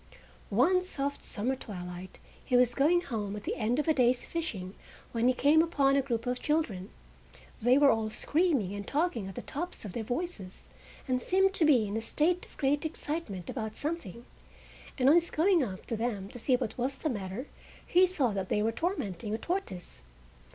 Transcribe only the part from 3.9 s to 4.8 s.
day's fishing